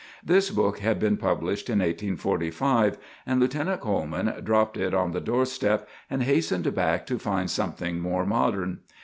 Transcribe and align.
This 0.25 0.49
book 0.49 0.79
had 0.79 0.97
been 0.99 1.15
published 1.15 1.69
in 1.69 1.77
1845, 1.77 2.97
and 3.27 3.39
Lieutenant 3.39 3.81
Coleman 3.81 4.33
dropped 4.43 4.75
it 4.75 4.95
on 4.95 5.11
the 5.11 5.21
door 5.21 5.45
step 5.45 5.87
and 6.09 6.23
hastened 6.23 6.73
back 6.73 7.05
to 7.05 7.19
find 7.19 7.51
something 7.51 7.99
more 7.99 8.25
modern. 8.25 8.79